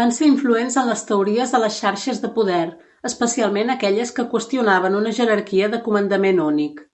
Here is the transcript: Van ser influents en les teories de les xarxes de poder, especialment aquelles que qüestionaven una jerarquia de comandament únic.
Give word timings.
Van 0.00 0.12
ser 0.18 0.28
influents 0.32 0.76
en 0.82 0.90
les 0.90 1.02
teories 1.08 1.56
de 1.56 1.62
les 1.64 1.80
xarxes 1.86 2.22
de 2.26 2.32
poder, 2.38 2.62
especialment 3.12 3.76
aquelles 3.78 4.16
que 4.20 4.30
qüestionaven 4.36 5.02
una 5.04 5.18
jerarquia 5.22 5.76
de 5.78 5.86
comandament 5.90 6.44
únic. 6.50 6.84